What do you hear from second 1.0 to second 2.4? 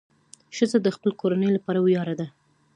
کورنۍ لپاره ویاړ ده.